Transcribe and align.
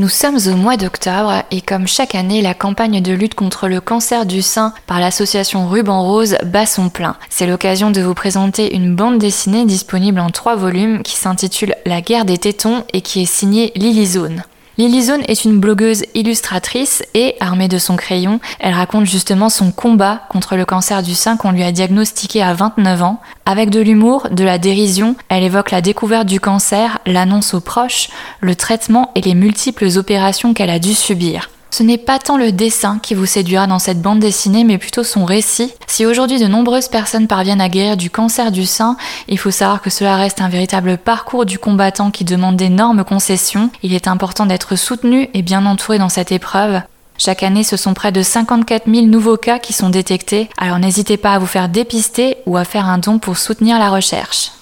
Nous 0.00 0.08
sommes 0.08 0.38
au 0.46 0.56
mois 0.56 0.78
d'octobre 0.78 1.42
et 1.50 1.60
comme 1.60 1.86
chaque 1.86 2.14
année, 2.14 2.40
la 2.40 2.54
campagne 2.54 3.02
de 3.02 3.12
lutte 3.12 3.34
contre 3.34 3.68
le 3.68 3.82
cancer 3.82 4.24
du 4.24 4.40
sein 4.40 4.72
par 4.86 4.98
l'association 4.98 5.68
Ruban 5.68 6.02
Rose 6.02 6.38
bat 6.42 6.64
son 6.64 6.88
plein. 6.88 7.16
C'est 7.28 7.46
l'occasion 7.46 7.90
de 7.90 8.00
vous 8.00 8.14
présenter 8.14 8.74
une 8.74 8.96
bande 8.96 9.18
dessinée 9.18 9.66
disponible 9.66 10.18
en 10.18 10.30
trois 10.30 10.56
volumes 10.56 11.02
qui 11.02 11.16
s'intitule 11.16 11.74
La 11.84 12.00
guerre 12.00 12.24
des 12.24 12.38
tétons 12.38 12.82
et 12.94 13.02
qui 13.02 13.20
est 13.20 13.26
signée 13.26 13.72
Lily 13.76 14.06
Zone. 14.06 14.42
Lily 14.80 15.02
Zone 15.02 15.24
est 15.28 15.44
une 15.44 15.60
blogueuse 15.60 16.04
illustratrice 16.14 17.02
et, 17.12 17.36
armée 17.40 17.68
de 17.68 17.76
son 17.76 17.96
crayon, 17.96 18.40
elle 18.60 18.72
raconte 18.72 19.04
justement 19.04 19.50
son 19.50 19.72
combat 19.72 20.22
contre 20.30 20.56
le 20.56 20.64
cancer 20.64 21.02
du 21.02 21.14
sein 21.14 21.36
qu'on 21.36 21.50
lui 21.50 21.62
a 21.62 21.70
diagnostiqué 21.70 22.42
à 22.42 22.54
29 22.54 23.02
ans. 23.02 23.20
Avec 23.44 23.68
de 23.68 23.80
l'humour, 23.82 24.28
de 24.30 24.42
la 24.42 24.56
dérision, 24.56 25.16
elle 25.28 25.42
évoque 25.42 25.70
la 25.70 25.82
découverte 25.82 26.26
du 26.26 26.40
cancer, 26.40 26.98
l'annonce 27.04 27.52
aux 27.52 27.60
proches, 27.60 28.08
le 28.40 28.54
traitement 28.54 29.10
et 29.14 29.20
les 29.20 29.34
multiples 29.34 29.98
opérations 29.98 30.54
qu'elle 30.54 30.70
a 30.70 30.78
dû 30.78 30.94
subir. 30.94 31.50
Ce 31.70 31.82
n'est 31.84 31.98
pas 31.98 32.18
tant 32.18 32.36
le 32.36 32.50
dessin 32.50 32.98
qui 33.00 33.14
vous 33.14 33.26
séduira 33.26 33.66
dans 33.66 33.78
cette 33.78 34.02
bande 34.02 34.18
dessinée, 34.18 34.64
mais 34.64 34.76
plutôt 34.76 35.04
son 35.04 35.24
récit. 35.24 35.72
Si 35.86 36.04
aujourd'hui 36.04 36.40
de 36.40 36.46
nombreuses 36.46 36.88
personnes 36.88 37.28
parviennent 37.28 37.60
à 37.60 37.68
guérir 37.68 37.96
du 37.96 38.10
cancer 38.10 38.50
du 38.50 38.66
sein, 38.66 38.96
il 39.28 39.38
faut 39.38 39.52
savoir 39.52 39.80
que 39.80 39.90
cela 39.90 40.16
reste 40.16 40.40
un 40.40 40.48
véritable 40.48 40.98
parcours 40.98 41.46
du 41.46 41.58
combattant 41.58 42.10
qui 42.10 42.24
demande 42.24 42.56
d'énormes 42.56 43.04
concessions. 43.04 43.70
Il 43.82 43.94
est 43.94 44.08
important 44.08 44.46
d'être 44.46 44.74
soutenu 44.76 45.28
et 45.32 45.42
bien 45.42 45.64
entouré 45.64 45.98
dans 45.98 46.08
cette 46.08 46.32
épreuve. 46.32 46.82
Chaque 47.18 47.42
année, 47.42 47.64
ce 47.64 47.76
sont 47.76 47.94
près 47.94 48.12
de 48.12 48.22
54 48.22 48.90
000 48.90 49.06
nouveaux 49.06 49.36
cas 49.36 49.58
qui 49.58 49.72
sont 49.72 49.90
détectés, 49.90 50.48
alors 50.56 50.78
n'hésitez 50.78 51.18
pas 51.18 51.34
à 51.34 51.38
vous 51.38 51.46
faire 51.46 51.68
dépister 51.68 52.38
ou 52.46 52.56
à 52.56 52.64
faire 52.64 52.86
un 52.86 52.98
don 52.98 53.18
pour 53.18 53.36
soutenir 53.36 53.78
la 53.78 53.90
recherche. 53.90 54.52